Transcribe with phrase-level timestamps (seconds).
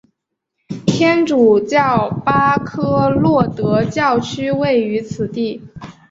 [0.87, 5.61] 天主教巴科洛德教区位于此地。